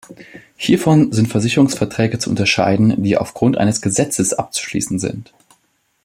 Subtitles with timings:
[0.55, 5.31] Hiervon sind Versicherungsverträge zu unterscheiden, die aufgrund eines Gesetzes abzuschließen sind.